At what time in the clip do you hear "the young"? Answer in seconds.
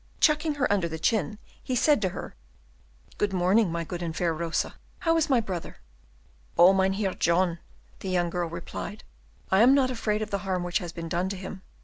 7.99-8.31